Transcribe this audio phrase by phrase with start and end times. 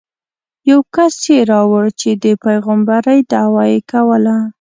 [0.69, 4.35] یو کس یې راوړ چې د پېغمبرۍ دعوه یې کوله.